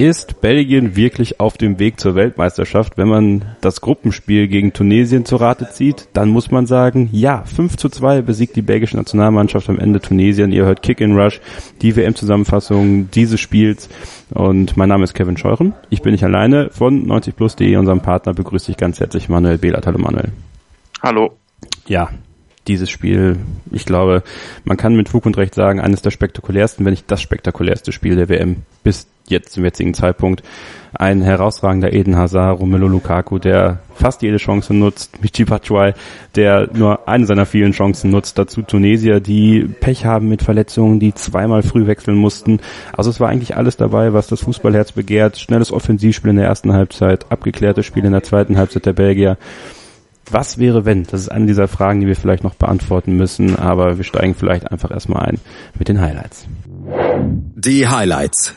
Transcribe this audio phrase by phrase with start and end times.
[0.00, 2.96] Ist Belgien wirklich auf dem Weg zur Weltmeisterschaft?
[2.96, 7.76] Wenn man das Gruppenspiel gegen Tunesien zu Rate zieht, dann muss man sagen, ja, 5
[7.76, 10.52] zu 2 besiegt die belgische Nationalmannschaft am Ende Tunesien.
[10.52, 11.40] Ihr hört Kick in Rush,
[11.82, 13.88] die WM-Zusammenfassung dieses Spiels.
[14.30, 15.74] Und mein Name ist Kevin Scheuren.
[15.90, 19.84] Ich bin nicht alleine von 90plus.de, unserem Partner, begrüße ich ganz herzlich Manuel Behlert.
[19.88, 20.30] Hallo Manuel.
[21.02, 21.32] Hallo.
[21.88, 22.08] Ja,
[22.68, 23.36] dieses Spiel,
[23.72, 24.22] ich glaube,
[24.64, 28.16] man kann mit Fug und Recht sagen, eines der spektakulärsten, wenn nicht das spektakulärste Spiel
[28.16, 30.42] der WM bis jetzt zum jetzigen Zeitpunkt.
[30.94, 35.92] Ein herausragender Eden Hazard, Romelu Lukaku, der fast jede Chance nutzt, Michi Batshuayi,
[36.34, 41.12] der nur eine seiner vielen Chancen nutzt, dazu Tunesier, die Pech haben mit Verletzungen, die
[41.14, 42.60] zweimal früh wechseln mussten.
[42.96, 45.38] Also es war eigentlich alles dabei, was das Fußballherz begehrt.
[45.38, 49.36] Schnelles Offensivspiel in der ersten Halbzeit, abgeklärtes Spiel in der zweiten Halbzeit der Belgier.
[50.30, 51.04] Was wäre, wenn?
[51.04, 54.70] Das ist eine dieser Fragen, die wir vielleicht noch beantworten müssen, aber wir steigen vielleicht
[54.70, 55.38] einfach erstmal ein
[55.78, 56.46] mit den Highlights.
[57.54, 58.54] Die Highlights.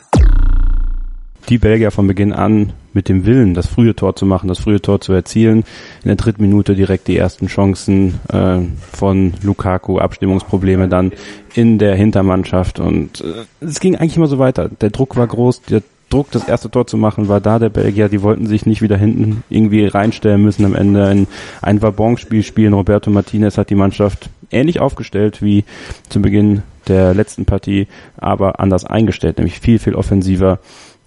[1.48, 4.80] Die Belgier von Beginn an mit dem Willen, das frühe Tor zu machen, das frühe
[4.80, 5.64] Tor zu erzielen.
[6.02, 8.60] In der dritten Minute direkt die ersten Chancen äh,
[8.92, 11.12] von Lukaku, Abstimmungsprobleme dann
[11.54, 14.68] in der Hintermannschaft und äh, es ging eigentlich immer so weiter.
[14.68, 18.08] Der Druck war groß, der Druck, das erste Tor zu machen, war da der Belgier.
[18.08, 21.06] Die wollten sich nicht wieder hinten irgendwie reinstellen müssen am Ende.
[21.06, 21.26] Ein,
[21.62, 22.74] ein Wabonspiel spielen.
[22.74, 25.64] Roberto Martinez hat die Mannschaft ähnlich aufgestellt wie
[26.08, 30.58] zu Beginn der letzten Partie, aber anders eingestellt, nämlich viel, viel offensiver.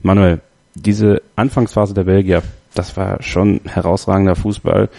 [0.02, 0.42] Manuel,
[0.74, 2.42] diese Anfangsphase der Belgier,
[2.74, 4.90] das war schon herausragender Fußball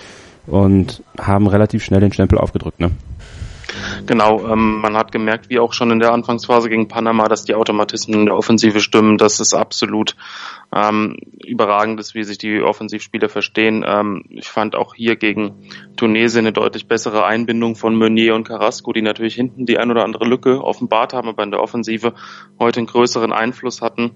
[0.47, 2.93] und haben relativ schnell den Stempel aufgedrückt, ne?
[4.07, 7.55] Genau, ähm, man hat gemerkt, wie auch schon in der Anfangsphase gegen Panama, dass die
[7.55, 9.19] Automatismen in der Offensive stimmen.
[9.19, 10.17] Das ist absolut
[10.77, 13.83] ähm, überragend ist, wie sich die Offensivspieler verstehen.
[13.87, 18.93] Ähm, ich fand auch hier gegen Tunesien eine deutlich bessere Einbindung von Meunier und Carrasco,
[18.93, 22.15] die natürlich hinten die ein oder andere Lücke offenbart haben, aber in der Offensive
[22.59, 24.13] heute einen größeren Einfluss hatten.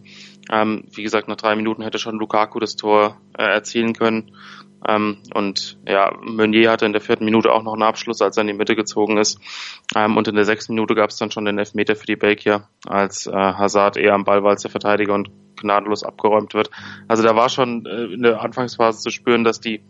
[0.52, 4.32] Ähm, wie gesagt, nach drei Minuten hätte schon Lukaku das Tor äh, erzielen können.
[4.86, 8.42] Ähm, und ja, Meunier hatte in der vierten Minute auch noch einen Abschluss, als er
[8.42, 9.38] in die Mitte gezogen ist.
[9.94, 12.64] Ähm, und in der sechsten Minute gab es dann schon den Elfmeter für die Belgier,
[12.86, 16.70] als äh, Hazard eher am Ball war als der Verteidiger und gnadenlos abgeräumt wird.
[17.08, 19.82] Also da war schon äh, in der Anfangsphase zu spüren, dass die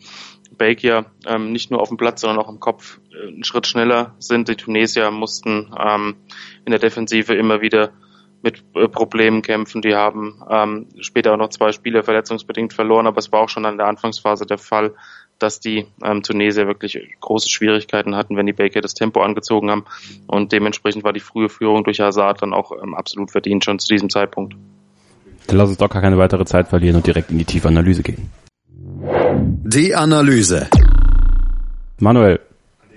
[0.56, 4.14] Belgier ähm, nicht nur auf dem Platz, sondern auch im Kopf äh, einen Schritt schneller
[4.18, 4.48] sind.
[4.48, 6.16] Die Tunesier mussten ähm,
[6.64, 7.92] in der Defensive immer wieder
[8.42, 9.82] mit äh, Problemen kämpfen.
[9.82, 13.66] Die haben ähm, später auch noch zwei Spiele verletzungsbedingt verloren, aber es war auch schon
[13.66, 14.94] an der Anfangsphase der Fall,
[15.38, 19.84] dass die ähm, Tunesier wirklich große Schwierigkeiten hatten, wenn die Baker das Tempo angezogen haben.
[20.26, 23.88] Und dementsprechend war die frühe Führung durch Hazard dann auch ähm, absolut verdient schon zu
[23.88, 24.54] diesem Zeitpunkt.
[25.46, 28.02] Dann lass uns doch gar keine weitere Zeit verlieren und direkt in die tiefe Analyse
[28.02, 28.30] gehen.
[29.64, 30.68] Die Analyse.
[31.98, 32.40] Manuel,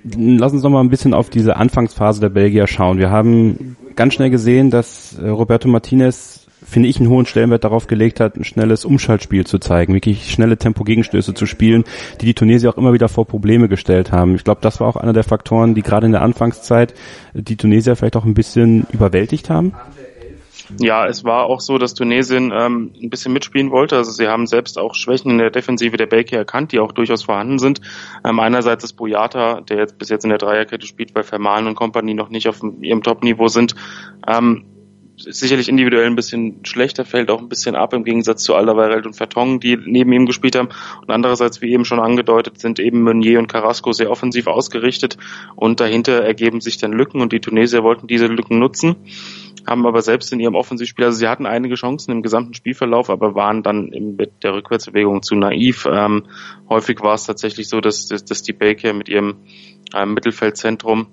[0.03, 2.97] lass uns doch mal ein bisschen auf diese Anfangsphase der Belgier schauen.
[2.97, 7.87] Wir haben ganz schnell gesehen, dass äh, Roberto Martinez, finde ich, einen hohen Stellenwert darauf
[7.87, 11.83] gelegt hat, ein schnelles Umschaltspiel zu zeigen, wirklich schnelle Tempo-Gegenstöße zu spielen,
[12.21, 14.35] die die Tunesier auch immer wieder vor Probleme gestellt haben.
[14.35, 16.93] Ich glaube, das war auch einer der Faktoren, die gerade in der Anfangszeit
[17.33, 19.73] die Tunesier vielleicht auch ein bisschen überwältigt haben.
[20.79, 23.97] Ja, es war auch so, dass Tunesien ähm, ein bisschen mitspielen wollte.
[23.97, 27.23] Also sie haben selbst auch Schwächen in der Defensive der Belgier erkannt, die auch durchaus
[27.23, 27.81] vorhanden sind.
[28.25, 31.75] Ähm, einerseits ist Boyata, der jetzt bis jetzt in der Dreierkette spielt, weil Vermalen und
[31.75, 33.75] Kompanie noch nicht auf ihrem Top-Niveau sind.
[34.27, 34.65] Ähm,
[35.17, 39.15] sicherlich individuell ein bisschen schlechter, fällt auch ein bisschen ab im Gegensatz zu Alderweireld und
[39.15, 40.69] Vertongen, die neben ihm gespielt haben.
[41.01, 45.17] Und andererseits, wie eben schon angedeutet, sind eben Meunier und Carrasco sehr offensiv ausgerichtet
[45.55, 48.95] und dahinter ergeben sich dann Lücken und die Tunesier wollten diese Lücken nutzen
[49.65, 53.35] haben aber selbst in ihrem Offensivspiel, also sie hatten einige Chancen im gesamten Spielverlauf, aber
[53.35, 55.87] waren dann mit der Rückwärtsbewegung zu naiv.
[55.89, 56.25] Ähm,
[56.69, 59.37] häufig war es tatsächlich so, dass, dass, die Baker mit ihrem
[59.95, 61.07] ähm, Mittelfeldzentrum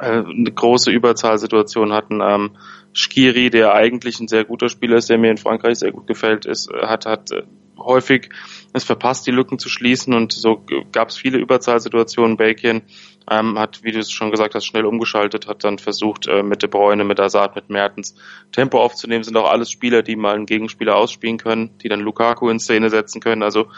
[0.00, 2.20] eine große Überzahlsituation hatten.
[2.22, 2.50] Ähm,
[2.92, 6.46] Skiri, der eigentlich ein sehr guter Spieler ist, der mir in Frankreich sehr gut gefällt,
[6.46, 7.42] ist, hat, hat äh,
[7.78, 8.30] häufig
[8.72, 12.36] es verpasst, die Lücken zu schließen und so gab es viele Überzahlsituationen.
[12.36, 12.82] Belgien
[13.30, 16.62] ähm, hat, wie du es schon gesagt hast, schnell umgeschaltet, hat dann versucht, äh, mit
[16.62, 18.14] De Bruyne, mit Azad, mit Mertens
[18.52, 19.24] Tempo aufzunehmen.
[19.24, 22.90] Sind auch alles Spieler, die mal einen Gegenspieler ausspielen können, die dann Lukaku in Szene
[22.90, 23.42] setzen können.
[23.42, 23.68] Also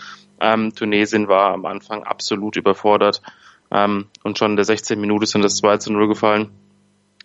[0.40, 3.22] ähm, Tunesien war am Anfang absolut überfordert.
[3.70, 5.00] Ähm, und schon in der 16.
[5.00, 6.50] Minute sind das 2 zu 0 gefallen.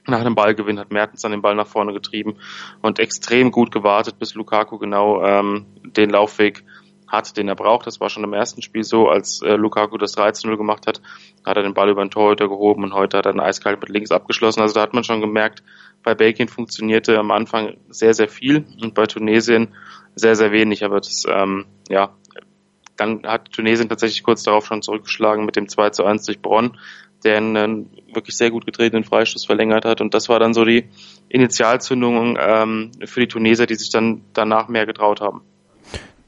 [0.07, 2.35] Nach dem Ballgewinn hat Mertens dann den Ball nach vorne getrieben
[2.81, 6.63] und extrem gut gewartet, bis Lukaku genau ähm, den Laufweg
[7.07, 7.87] hat, den er braucht.
[7.87, 11.01] Das war schon im ersten Spiel so, als äh, Lukaku das 13-0 gemacht hat,
[11.43, 13.89] hat er den Ball über den Torhüter gehoben und heute hat er dann eiskalt mit
[13.89, 14.61] links abgeschlossen.
[14.61, 15.63] Also da hat man schon gemerkt,
[16.03, 19.73] bei Belgien funktionierte am Anfang sehr, sehr viel und bei Tunesien
[20.15, 20.83] sehr, sehr wenig.
[20.83, 22.15] Aber das, ähm, ja,
[22.97, 26.77] dann hat Tunesien tatsächlich kurz darauf schon zurückgeschlagen mit dem 2 zu 1 durch Bronn,
[27.23, 30.01] der einen wirklich sehr gut getretenen Freistoß verlängert hat.
[30.01, 30.89] Und das war dann so die
[31.29, 35.41] Initialzündung ähm, für die Tunesier, die sich dann danach mehr getraut haben.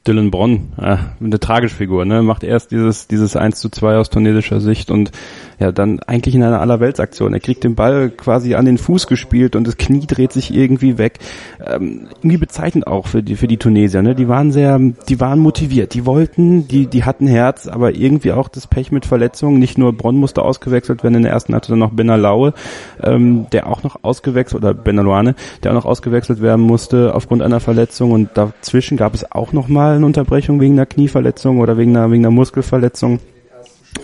[0.08, 2.22] Dylan Bronn, äh, eine tragische Figur, ne?
[2.22, 5.12] Macht erst dieses, dieses 1 zu 2 aus tunesischer Sicht und
[5.60, 7.34] ja, dann eigentlich in einer Allerweltsaktion.
[7.34, 10.98] Er kriegt den Ball quasi an den Fuß gespielt und das Knie dreht sich irgendwie
[10.98, 11.18] weg.
[11.64, 14.14] Ähm, irgendwie bezeichnend auch für die, für die Tunesier, ne?
[14.14, 18.48] Die waren sehr, die waren motiviert, die wollten, die, die hatten Herz, aber irgendwie auch
[18.48, 19.58] das Pech mit Verletzungen.
[19.58, 22.54] Nicht nur Bronn musste ausgewechselt werden, in der ersten hatte dann noch Benalaue,
[23.02, 27.60] ähm, der auch noch ausgewechselt, oder Benaluane, der auch noch ausgewechselt werden musste aufgrund einer
[27.60, 29.68] Verletzung und dazwischen gab es auch noch
[29.98, 33.20] eine Unterbrechung wegen einer Knieverletzung oder wegen einer, wegen einer Muskelverletzung.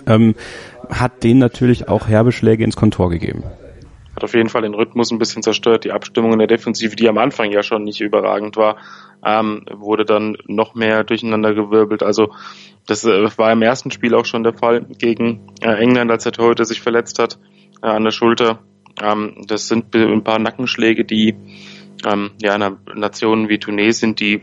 [0.07, 0.35] Ähm,
[0.89, 3.43] hat denen natürlich auch herbe Schläge ins Kontor gegeben.
[4.15, 5.83] Hat auf jeden Fall den Rhythmus ein bisschen zerstört.
[5.83, 8.77] Die Abstimmung in der Defensive, die am Anfang ja schon nicht überragend war,
[9.25, 12.03] ähm, wurde dann noch mehr durcheinander gewirbelt.
[12.03, 12.31] Also
[12.87, 16.31] das äh, war im ersten Spiel auch schon der Fall gegen äh, England, als der
[16.31, 17.39] Torhüter sich verletzt hat
[17.81, 18.59] äh, an der Schulter.
[19.01, 21.35] Ähm, das sind ein paar Nackenschläge, die
[22.05, 24.41] ähm, ja, einer Nation wie Tunesien, die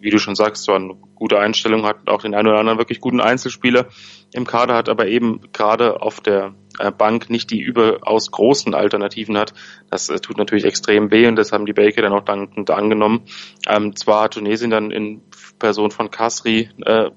[0.00, 3.00] wie du schon sagst, so eine gute Einstellung hat, auch den einen oder anderen wirklich
[3.00, 3.86] guten Einzelspieler
[4.32, 9.36] im Kader hat, aber eben gerade auf der äh, Bank nicht die überaus großen Alternativen
[9.36, 9.54] hat.
[9.90, 13.22] Das äh, tut natürlich extrem weh und das haben die Belgier dann auch dankend angenommen.
[13.68, 15.22] Ähm, zwar hat Tunesien dann in
[15.58, 17.10] Person von Kasri äh,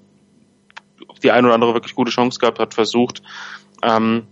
[1.23, 3.21] die eine oder andere wirklich gute Chance gehabt, hat versucht,
[3.83, 4.27] ähm,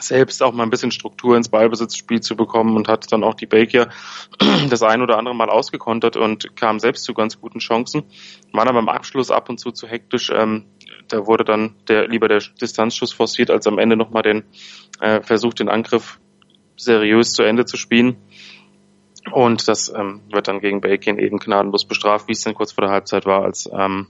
[0.00, 3.46] selbst auch mal ein bisschen Struktur ins Ballbesitzspiel zu bekommen und hat dann auch die
[3.46, 3.88] Baker
[4.70, 8.04] das ein oder andere Mal ausgekontert und kam selbst zu ganz guten Chancen.
[8.52, 10.30] War aber im Abschluss ab und zu zu hektisch.
[10.34, 10.66] Ähm,
[11.08, 14.44] da wurde dann der lieber der Distanzschuss forciert, als am Ende nochmal den
[15.00, 16.18] äh, Versuch, den Angriff
[16.76, 18.16] seriös zu Ende zu spielen.
[19.32, 22.82] Und das ähm, wird dann gegen Belgien eben gnadenlos bestraft, wie es dann kurz vor
[22.82, 24.06] der Halbzeit war, als ähm,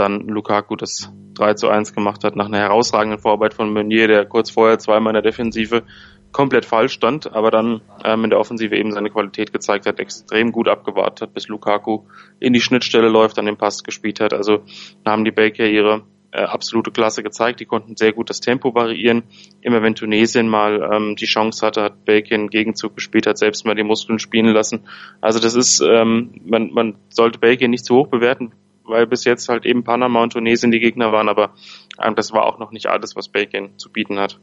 [0.00, 4.26] dann Lukaku das 3 zu 1 gemacht hat nach einer herausragenden Vorarbeit von Meunier, der
[4.26, 5.84] kurz vorher zweimal in der Defensive
[6.32, 10.52] komplett falsch stand, aber dann ähm, in der Offensive eben seine Qualität gezeigt hat, extrem
[10.52, 12.04] gut abgewartet hat, bis Lukaku
[12.38, 14.32] in die Schnittstelle läuft, an den Pass gespielt hat.
[14.32, 14.62] Also
[15.04, 16.02] haben die Belgier ihre
[16.32, 17.60] äh, absolute Klasse gezeigt.
[17.60, 19.24] Die konnten sehr gut das Tempo variieren.
[19.60, 23.74] Immer wenn Tunesien mal ähm, die Chance hatte, hat Belgien Gegenzug gespielt, hat selbst mal
[23.74, 24.86] die Muskeln spielen lassen.
[25.20, 28.52] Also das ist, ähm, man, man sollte Belgien nicht zu hoch bewerten,
[28.84, 31.54] weil bis jetzt halt eben Panama und Tunesien die Gegner waren, aber
[32.02, 34.38] ähm, das war auch noch nicht alles, was Belgien zu bieten hat.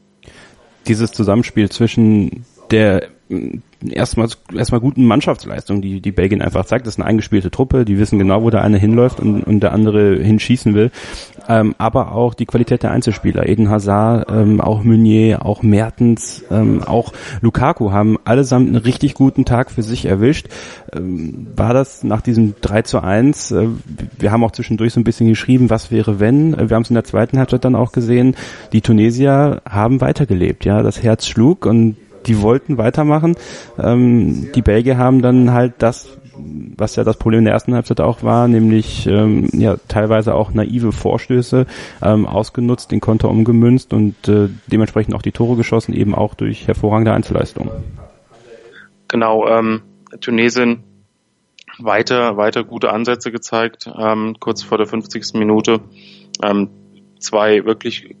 [0.86, 3.08] Dieses Zusammenspiel zwischen der
[3.86, 6.86] erstmal erstmal guten Mannschaftsleistung, die die Belgien einfach zeigt.
[6.86, 9.72] Das ist eine eingespielte Truppe, die wissen genau, wo der eine hinläuft und, und der
[9.72, 10.90] andere hinschießen will.
[11.48, 16.82] Ähm, aber auch die Qualität der Einzelspieler, Eden Hazard, ähm, auch Meunier, auch Mertens, ähm,
[16.82, 20.48] auch Lukaku haben allesamt einen richtig guten Tag für sich erwischt.
[20.92, 23.68] Ähm, war das nach diesem 3 zu 1, äh,
[24.18, 26.94] wir haben auch zwischendurch so ein bisschen geschrieben, was wäre wenn, wir haben es in
[26.94, 28.36] der zweiten Halbzeit dann auch gesehen,
[28.72, 33.36] die Tunesier haben weitergelebt, ja, das Herz schlug und die wollten weitermachen.
[33.78, 38.00] Ähm, die Belgier haben dann halt das, was ja das Problem in der ersten Halbzeit
[38.00, 41.66] auch war, nämlich ähm, ja teilweise auch naive Vorstöße
[42.02, 46.66] ähm, ausgenutzt, den Konter umgemünzt und äh, dementsprechend auch die Tore geschossen, eben auch durch
[46.66, 47.70] hervorragende Einzelleistungen.
[49.08, 49.82] Genau, ähm,
[50.20, 50.84] Tunesien
[51.78, 55.34] weiter, weiter gute Ansätze gezeigt, ähm, kurz vor der 50.
[55.34, 55.80] Minute.
[56.42, 56.70] Ähm,
[57.18, 58.16] zwei wirklich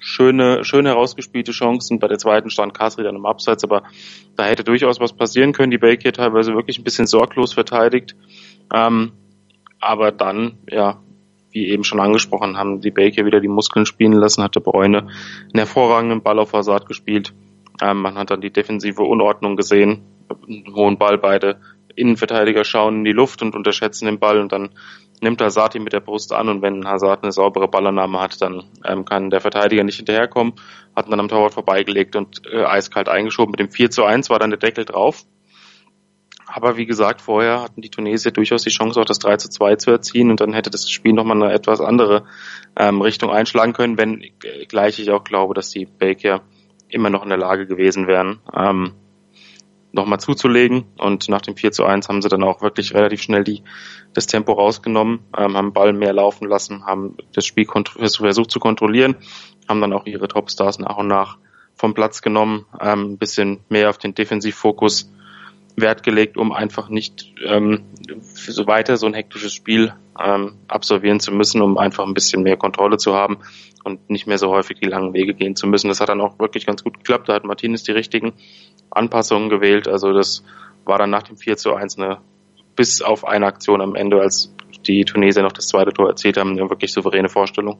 [0.00, 1.98] schöne, schön herausgespielte Chancen.
[1.98, 3.82] Bei der zweiten stand Kasri dann im Abseits, aber
[4.36, 5.70] da hätte durchaus was passieren können.
[5.70, 8.16] Die Belgier teilweise wirklich ein bisschen sorglos verteidigt.
[8.74, 9.12] Ähm,
[9.80, 11.00] aber dann, ja,
[11.50, 15.54] wie eben schon angesprochen, haben die Belgier wieder die Muskeln spielen lassen, hatte Bräune einen
[15.54, 17.32] hervorragenden Ball auf Hazard gespielt.
[17.82, 20.02] Ähm, man hat dann die defensive Unordnung gesehen,
[20.46, 21.60] einen hohen Ball, beide
[21.96, 24.70] Innenverteidiger schauen in die Luft und unterschätzen den Ball und dann
[25.20, 28.64] nimmt Hazard ihn mit der Brust an und wenn Hazard eine saubere Ballannahme hat, dann
[28.84, 30.54] ähm, kann der Verteidiger nicht hinterherkommen,
[30.96, 33.52] hat ihn dann am Torwart vorbeigelegt und äh, eiskalt eingeschoben.
[33.52, 35.24] Mit dem 4 zu 1 war dann der Deckel drauf.
[36.52, 39.76] Aber wie gesagt, vorher hatten die Tunesier durchaus die Chance, auch das 3 zu 2
[39.76, 42.24] zu erziehen und dann hätte das Spiel nochmal eine etwas andere
[42.76, 44.30] ähm, Richtung einschlagen können, wenn äh,
[44.66, 46.42] gleich ich auch glaube, dass die Belgier
[46.88, 48.94] immer noch in der Lage gewesen wären, ähm,
[49.92, 50.84] nochmal zuzulegen.
[50.98, 53.62] Und nach dem 4 zu 1 haben sie dann auch wirklich relativ schnell die,
[54.12, 59.16] das Tempo rausgenommen, ähm, haben Ball mehr laufen lassen, haben das Spiel versucht zu kontrollieren,
[59.68, 61.38] haben dann auch ihre Topstars nach und nach
[61.74, 65.10] vom Platz genommen, ähm, ein bisschen mehr auf den Defensivfokus
[65.80, 67.84] Wert gelegt, um einfach nicht ähm,
[68.20, 72.56] so weiter so ein hektisches Spiel ähm, absolvieren zu müssen, um einfach ein bisschen mehr
[72.56, 73.38] Kontrolle zu haben
[73.84, 75.88] und nicht mehr so häufig die langen Wege gehen zu müssen.
[75.88, 77.28] Das hat dann auch wirklich ganz gut geklappt.
[77.28, 78.32] Da hat Martinez die richtigen
[78.90, 79.88] Anpassungen gewählt.
[79.88, 80.44] Also das
[80.84, 82.18] war dann nach dem 4 zu 1 eine
[82.76, 84.54] bis auf eine Aktion am Ende, als
[84.86, 87.78] die Tunesier noch das zweite Tor erzielt haben, eine wirklich souveräne Vorstellung.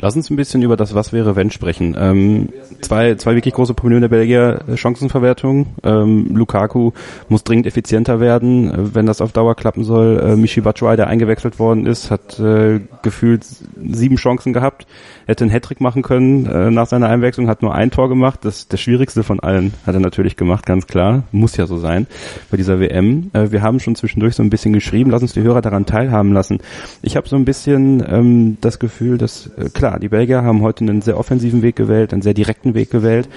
[0.00, 1.96] Lass uns ein bisschen über das Was wäre wenn sprechen.
[1.98, 2.48] Ähm,
[2.80, 5.66] zwei, zwei wirklich große Probleme der Belgier äh, Chancenverwertung.
[5.82, 6.92] Ähm, Lukaku
[7.28, 10.20] muss dringend effizienter werden, äh, wenn das auf Dauer klappen soll.
[10.20, 14.86] Äh, Michi Batshuayi, der eingewechselt worden ist, hat äh, gefühlt sieben Chancen gehabt,
[15.26, 18.40] hätte einen Hattrick machen können äh, nach seiner Einwechslung, hat nur ein Tor gemacht.
[18.42, 21.22] Das das schwierigste von allen hat er natürlich gemacht, ganz klar.
[21.30, 22.06] Muss ja so sein
[22.50, 23.30] bei dieser WM.
[23.32, 26.32] Äh, wir haben schon zwischendurch so ein bisschen geschrieben, lass uns die Hörer daran teilhaben
[26.32, 26.58] lassen.
[27.02, 30.82] Ich habe so ein bisschen ähm, das Gefühl, dass äh, klar, die Belgier haben heute
[30.82, 33.28] einen sehr offensiven Weg gewählt, einen sehr direkten Weg gewählt.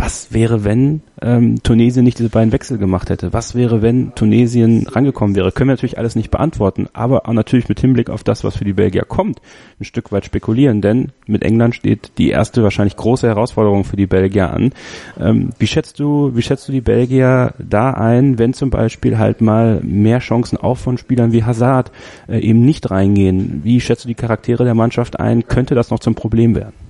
[0.00, 3.32] Was wäre, wenn ähm, Tunesien nicht diese beiden Wechsel gemacht hätte?
[3.32, 5.50] Was wäre, wenn Tunesien rangekommen wäre?
[5.50, 8.64] Können wir natürlich alles nicht beantworten, aber auch natürlich mit Hinblick auf das, was für
[8.64, 9.42] die Belgier kommt,
[9.80, 14.06] ein Stück weit spekulieren, denn mit England steht die erste wahrscheinlich große Herausforderung für die
[14.06, 14.70] Belgier an.
[15.18, 19.40] Ähm, wie schätzt du, wie schätzt du die Belgier da ein, wenn zum Beispiel halt
[19.40, 21.90] mal mehr Chancen auch von Spielern wie Hazard
[22.28, 23.62] äh, eben nicht reingehen?
[23.64, 25.48] Wie schätzt du die Charaktere der Mannschaft ein?
[25.48, 26.87] Könnte das noch zum Problem werden?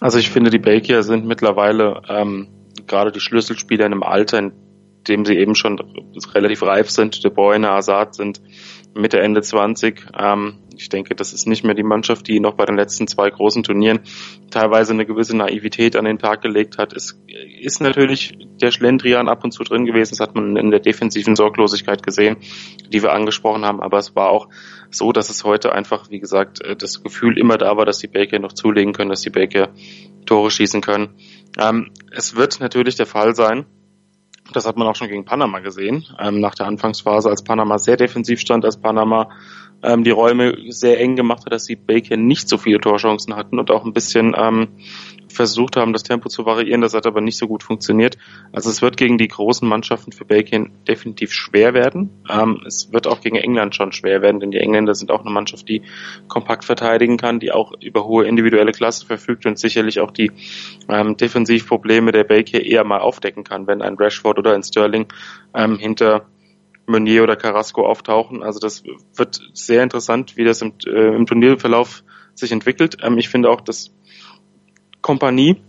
[0.00, 2.48] Also ich finde, die Belgier sind mittlerweile ähm,
[2.86, 4.52] gerade die Schlüsselspieler in einem Alter, in
[5.08, 5.78] dem sie eben schon
[6.34, 7.22] relativ reif sind.
[7.24, 8.40] De Bruyne, Hazard sind
[8.94, 10.06] Mitte, Ende 20.
[10.18, 13.30] Ähm, ich denke, das ist nicht mehr die Mannschaft, die noch bei den letzten zwei
[13.30, 14.00] großen Turnieren
[14.50, 16.92] teilweise eine gewisse Naivität an den Tag gelegt hat.
[16.92, 17.20] Es
[17.60, 20.16] ist natürlich der Schlendrian ab und zu drin gewesen.
[20.16, 22.36] Das hat man in der defensiven Sorglosigkeit gesehen,
[22.92, 23.80] die wir angesprochen haben.
[23.80, 24.48] Aber es war auch
[24.90, 28.08] so, dass es heute einfach, wie gesagt, äh, das Gefühl immer da war, dass die
[28.08, 29.70] Baker noch zulegen können, dass die Baker
[30.26, 31.16] Tore schießen können.
[31.58, 33.66] Ähm, es wird natürlich der Fall sein,
[34.52, 37.96] das hat man auch schon gegen Panama gesehen, ähm, nach der Anfangsphase, als Panama sehr
[37.96, 39.30] defensiv stand, als Panama
[39.82, 43.58] ähm, die Räume sehr eng gemacht hat, dass die Baker nicht so viele Torchancen hatten
[43.58, 44.68] und auch ein bisschen ähm,
[45.34, 46.80] versucht haben, das Tempo zu variieren.
[46.80, 48.16] Das hat aber nicht so gut funktioniert.
[48.52, 52.10] Also es wird gegen die großen Mannschaften für Belgien definitiv schwer werden.
[52.28, 55.30] Ähm, es wird auch gegen England schon schwer werden, denn die Engländer sind auch eine
[55.30, 55.82] Mannschaft, die
[56.28, 60.30] kompakt verteidigen kann, die auch über hohe individuelle Klasse verfügt und sicherlich auch die
[60.88, 65.06] ähm, Defensivprobleme der Belgier eher mal aufdecken kann, wenn ein Rashford oder ein Sterling
[65.54, 66.26] ähm, hinter
[66.86, 68.42] Meunier oder Carrasco auftauchen.
[68.42, 72.98] Also das wird sehr interessant, wie das im, äh, im Turnierverlauf sich entwickelt.
[73.02, 73.92] Ähm, ich finde auch, dass
[75.04, 75.60] Kompanie,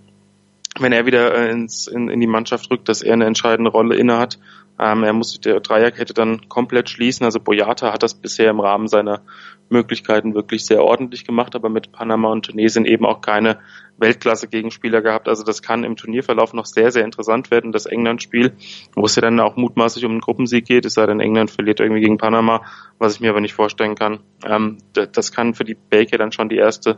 [0.79, 3.97] wenn er wieder äh, ins, in, in die Mannschaft rückt, dass er eine entscheidende Rolle
[3.97, 4.39] innehat.
[4.79, 7.25] Ähm, er muss die Dreierkette dann komplett schließen.
[7.25, 9.23] Also Boyata hat das bisher im Rahmen seiner
[9.67, 13.59] Möglichkeiten wirklich sehr ordentlich gemacht, aber mit Panama und Tunesien eben auch keine
[13.97, 15.27] Weltklasse-Gegenspieler gehabt.
[15.27, 17.73] Also das kann im Turnierverlauf noch sehr, sehr interessant werden.
[17.73, 18.53] Das England-Spiel,
[18.95, 21.81] wo es ja dann auch mutmaßlich um einen Gruppensieg geht, es sei denn, England verliert
[21.81, 22.61] irgendwie gegen Panama,
[22.99, 24.21] was ich mir aber nicht vorstellen kann.
[24.45, 26.95] Ähm, das kann für die Baker dann schon die erste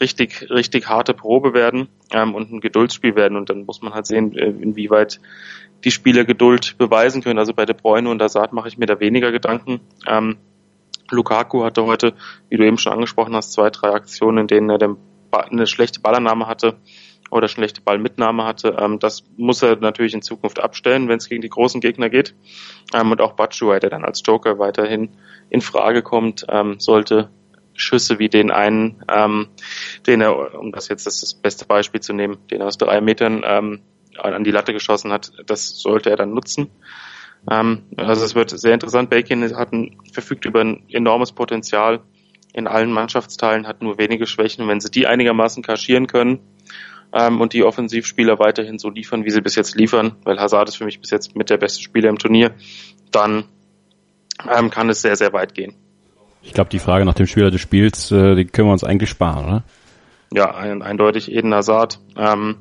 [0.00, 3.36] richtig, richtig harte Probe werden ähm, und ein Geduldsspiel werden.
[3.36, 5.20] Und dann muss man halt sehen, äh, inwieweit
[5.84, 7.38] die Spieler Geduld beweisen können.
[7.38, 9.80] Also bei De Bruyne und Assad mache ich mir da weniger Gedanken.
[10.06, 10.36] Ähm,
[11.10, 12.14] Lukaku hatte heute,
[12.48, 14.96] wie du eben schon angesprochen hast, zwei, drei Aktionen, in denen er
[15.32, 16.76] eine schlechte Ballannahme hatte
[17.30, 18.76] oder schlechte Ballmitnahme hatte.
[18.78, 22.34] Ähm, das muss er natürlich in Zukunft abstellen, wenn es gegen die großen Gegner geht.
[22.94, 25.10] Ähm, und auch Batshuayi, der dann als Joker weiterhin
[25.48, 27.30] in Frage kommt, ähm, sollte
[27.80, 29.48] Schüsse wie den einen, ähm,
[30.06, 33.42] den er, um das jetzt das, beste Beispiel zu nehmen, den er aus drei Metern
[33.44, 33.80] ähm,
[34.18, 36.70] an die Latte geschossen hat, das sollte er dann nutzen.
[37.50, 39.10] Ähm, also es wird sehr interessant.
[39.10, 42.00] Bacon hat ein, verfügt über ein enormes Potenzial
[42.52, 44.68] in allen Mannschaftsteilen, hat nur wenige Schwächen.
[44.68, 46.40] Wenn sie die einigermaßen kaschieren können
[47.12, 50.76] ähm, und die Offensivspieler weiterhin so liefern, wie sie bis jetzt liefern, weil Hazard ist
[50.76, 52.54] für mich bis jetzt mit der beste Spieler im Turnier,
[53.10, 53.44] dann
[54.50, 55.74] ähm, kann es sehr, sehr weit gehen.
[56.42, 59.10] Ich glaube, die Frage nach dem Spieler des Spiels, äh, die können wir uns eigentlich
[59.10, 59.62] sparen, oder?
[60.32, 62.00] Ja, ein, eindeutig Eden Hazard.
[62.16, 62.56] Ähm,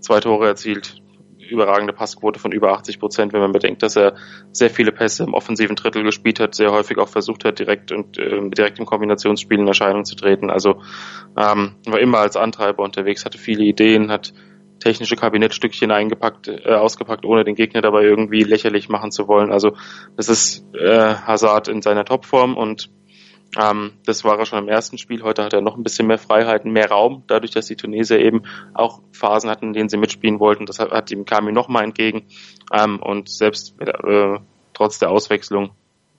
[0.00, 1.00] zwei Tore erzielt,
[1.50, 4.14] überragende Passquote von über 80 Prozent, wenn man bedenkt, dass er
[4.52, 8.18] sehr viele Pässe im offensiven Drittel gespielt hat, sehr häufig auch versucht hat, direkt und
[8.18, 10.50] äh, direkt im Kombinationsspiel in Erscheinung zu treten.
[10.50, 10.82] Also
[11.36, 14.32] ähm, war immer als Antreiber unterwegs, hatte viele Ideen, hat
[14.80, 19.52] technische Kabinettstückchen eingepackt, äh, ausgepackt, ohne den Gegner dabei irgendwie lächerlich machen zu wollen.
[19.52, 19.76] Also
[20.16, 22.90] das ist äh, Hazard in seiner Topform und
[23.60, 25.22] ähm, das war er schon im ersten Spiel.
[25.22, 28.42] Heute hat er noch ein bisschen mehr Freiheiten, mehr Raum, dadurch, dass die Tunesier eben
[28.74, 30.66] auch Phasen hatten, in denen sie mitspielen wollten.
[30.66, 32.26] Das hat, hat ihm kam ihm nochmal entgegen.
[32.72, 34.38] Ähm, und selbst äh,
[34.72, 35.70] trotz der Auswechslung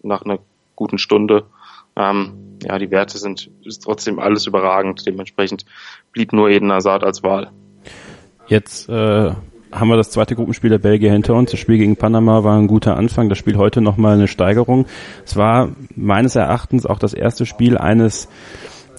[0.02, 0.40] nach einer
[0.76, 1.46] guten Stunde,
[1.96, 5.06] ähm, ja, die Werte sind ist trotzdem alles überragend.
[5.06, 5.66] Dementsprechend
[6.12, 7.52] blieb nur Eden Hazard als Wahl.
[8.48, 9.34] Jetzt äh,
[9.76, 11.52] haben wir das zweite Gruppenspiel der Belgier hinter uns.
[11.52, 13.30] Das Spiel gegen Panama war ein guter Anfang.
[13.30, 14.86] Das Spiel heute nochmal eine Steigerung.
[15.26, 18.30] Es war meines Erachtens auch das erste Spiel eines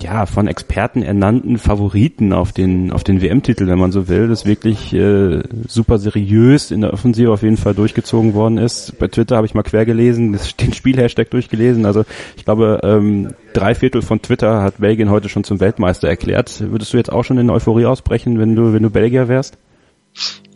[0.00, 4.44] ja, von Experten ernannten Favoriten auf den, auf den WM-Titel, wenn man so will, das
[4.44, 8.98] wirklich äh, super seriös in der Offensive auf jeden Fall durchgezogen worden ist.
[8.98, 11.86] Bei Twitter habe ich mal quer gelesen, den Spielhashtag durchgelesen.
[11.86, 12.04] Also
[12.36, 16.62] ich glaube, ähm, drei Viertel von Twitter hat Belgien heute schon zum Weltmeister erklärt.
[16.70, 19.56] Würdest du jetzt auch schon in Euphorie ausbrechen, wenn du, wenn du Belgier wärst?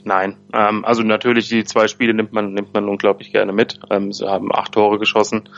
[0.05, 3.81] Nein, ähm, also natürlich die zwei Spiele nimmt man nimmt man unglaublich gerne mit.
[3.91, 5.49] Ähm, sie haben acht Tore geschossen,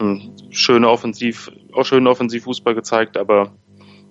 [0.00, 3.52] ähm, schöne Offensiv, auch schönen Offensivfußball gezeigt, aber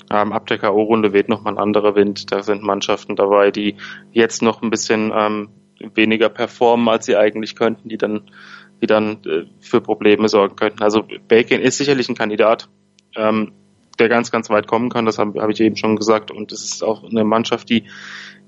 [0.10, 2.32] ähm, ab der KO-Runde weht noch mal ein anderer Wind.
[2.32, 3.75] Da sind Mannschaften dabei, die
[4.12, 5.50] jetzt noch ein bisschen ähm,
[5.94, 8.30] weniger performen, als sie eigentlich könnten, die dann
[8.82, 10.84] die dann äh, für Probleme sorgen könnten.
[10.84, 12.70] Also Belgien ist sicherlich ein Kandidat,
[13.15, 13.54] ähm,
[14.00, 15.06] der ganz ganz weit kommen kann.
[15.06, 16.32] Das habe hab ich eben schon gesagt.
[16.32, 17.86] Und es ist auch eine Mannschaft, die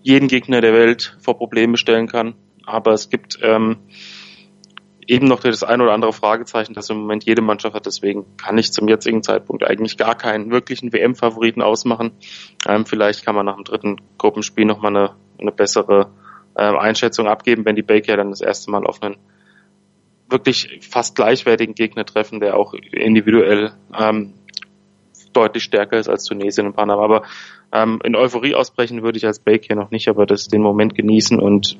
[0.07, 2.35] jeden Gegner der Welt vor Probleme stellen kann.
[2.65, 3.79] Aber es gibt ähm,
[5.05, 7.85] eben noch das ein oder andere Fragezeichen, das im Moment jede Mannschaft hat.
[7.85, 12.11] Deswegen kann ich zum jetzigen Zeitpunkt eigentlich gar keinen wirklichen WM-Favoriten ausmachen.
[12.65, 16.13] Ähm, vielleicht kann man nach dem dritten Gruppenspiel nochmal eine, eine bessere
[16.57, 19.17] ähm, Einschätzung abgeben, wenn die Belgier dann das erste Mal auf einen
[20.29, 24.35] wirklich fast gleichwertigen Gegner treffen, der auch individuell ähm,
[25.37, 27.03] deutlich stärker ist als Tunesien und Panama.
[27.03, 27.23] Aber
[27.71, 31.39] ähm, in Euphorie ausbrechen würde ich als Belgier noch nicht, aber das den Moment genießen
[31.39, 31.77] und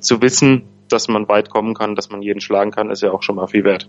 [0.00, 3.22] zu wissen, dass man weit kommen kann, dass man jeden schlagen kann, ist ja auch
[3.22, 3.88] schon mal viel wert.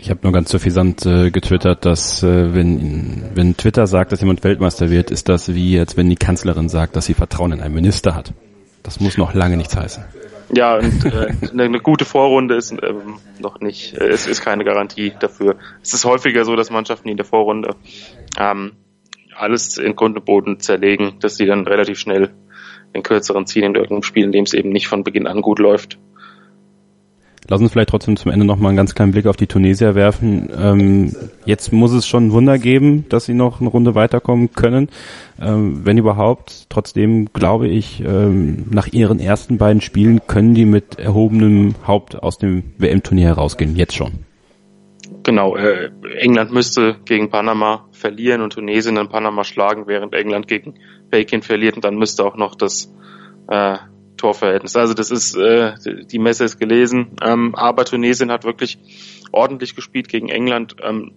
[0.00, 4.44] Ich habe nur ganz suffisant äh, getwittert, dass äh, wenn, wenn Twitter sagt, dass jemand
[4.44, 7.74] Weltmeister wird, ist das wie als wenn die Kanzlerin sagt, dass sie Vertrauen in einen
[7.74, 8.32] Minister hat.
[8.82, 10.04] Das muss noch lange nichts heißen.
[10.54, 15.12] Ja, und äh, eine gute Vorrunde ist ähm, noch nicht, äh, es ist keine Garantie
[15.18, 15.56] dafür.
[15.82, 17.74] Es ist häufiger so, dass Mannschaften, die in der Vorrunde
[18.38, 18.72] ähm,
[19.36, 22.30] alles in Grund und Boden zerlegen, dass sie dann relativ schnell
[22.94, 25.58] den kürzeren ziehen in irgendeinem Spiel, in dem es eben nicht von Beginn an gut
[25.58, 25.98] läuft.
[27.48, 29.94] Lass uns vielleicht trotzdem zum Ende noch mal einen ganz kleinen Blick auf die Tunesier
[29.94, 30.50] werfen.
[30.58, 31.14] Ähm,
[31.44, 34.88] jetzt muss es schon ein Wunder geben, dass sie noch eine Runde weiterkommen können,
[35.40, 36.66] ähm, wenn überhaupt.
[36.70, 42.38] Trotzdem glaube ich, ähm, nach ihren ersten beiden Spielen können die mit erhobenem Haupt aus
[42.38, 44.25] dem WM-Turnier herausgehen, jetzt schon.
[45.22, 50.74] Genau, äh, England müsste gegen Panama verlieren und Tunesien dann Panama schlagen, während England gegen
[51.10, 52.92] Belgien verliert und dann müsste auch noch das
[53.48, 53.76] äh,
[54.16, 54.76] Torverhältnis.
[54.76, 55.74] Also das ist, äh,
[56.10, 58.78] die Messe ist gelesen, ähm, aber Tunesien hat wirklich
[59.32, 61.12] ordentlich gespielt gegen England, ähm,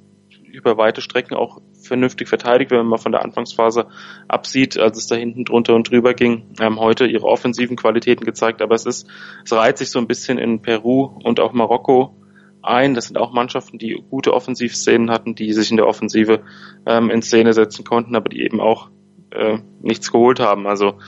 [0.51, 3.87] über weite Strecken auch vernünftig verteidigt, wenn man mal von der Anfangsphase
[4.27, 8.61] absieht, als es da hinten drunter und drüber ging, haben heute ihre offensiven Qualitäten gezeigt,
[8.61, 9.07] aber es ist,
[9.45, 12.15] es reiht sich so ein bisschen in Peru und auch Marokko
[12.61, 12.93] ein.
[12.93, 16.41] Das sind auch Mannschaften, die gute Offensivszenen hatten, die sich in der Offensive
[16.85, 18.89] ähm, in Szene setzen konnten, aber die eben auch
[19.31, 20.67] äh, nichts geholt haben.
[20.67, 20.99] Also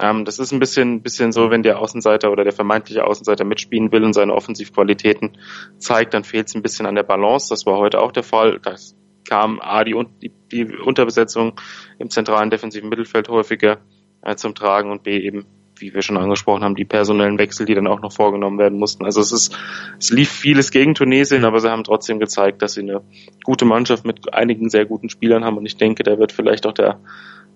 [0.00, 3.92] ähm, das ist ein bisschen, bisschen so, wenn der Außenseiter oder der vermeintliche Außenseiter mitspielen
[3.92, 5.38] will und seine Offensivqualitäten
[5.78, 7.48] zeigt, dann fehlt es ein bisschen an der Balance.
[7.50, 8.60] Das war heute auch der Fall.
[8.62, 8.96] Das
[9.28, 11.60] kam A, die, die, die Unterbesetzung
[11.98, 13.78] im zentralen defensiven Mittelfeld häufiger
[14.22, 15.46] äh, zum Tragen und B eben
[15.80, 19.04] wie wir schon angesprochen haben, die personellen Wechsel, die dann auch noch vorgenommen werden mussten.
[19.04, 19.56] Also es ist,
[19.98, 23.02] es lief vieles gegen Tunesien, aber sie haben trotzdem gezeigt, dass sie eine
[23.44, 26.72] gute Mannschaft mit einigen sehr guten Spielern haben und ich denke, da wird vielleicht auch
[26.72, 27.00] der,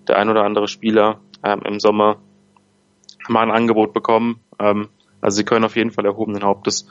[0.07, 2.17] der ein oder andere Spieler ähm, im Sommer
[3.27, 4.39] mal ein Angebot bekommen.
[4.59, 4.89] Ähm,
[5.21, 6.87] also sie können auf jeden Fall erhobenen Hauptes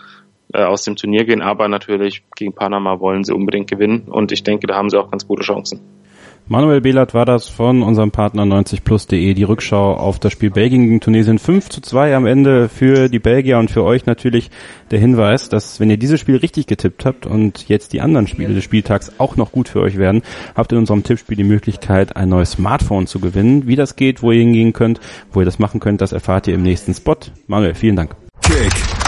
[0.53, 4.43] äh, aus dem Turnier gehen, aber natürlich gegen Panama wollen sie unbedingt gewinnen und ich
[4.43, 6.04] denke, da haben sie auch ganz gute Chancen.
[6.47, 11.01] Manuel Behlert war das von unserem Partner 90plus.de, die Rückschau auf das Spiel Belgien gegen
[11.01, 14.51] Tunesien 5 zu 2 am Ende für die Belgier und für euch natürlich
[14.91, 18.53] der Hinweis, dass wenn ihr dieses Spiel richtig getippt habt und jetzt die anderen Spiele
[18.53, 20.21] des Spieltags auch noch gut für euch werden,
[20.55, 23.67] habt ihr in unserem Tippspiel die Möglichkeit, ein neues Smartphone zu gewinnen.
[23.67, 25.01] Wie das geht, wo ihr hingehen könnt,
[25.33, 27.17] wo ihr das machen könnt, das erfahrt ihr im nächsten Spot.
[27.47, 28.17] Manuel, vielen Dank.
[28.43, 28.94] Kick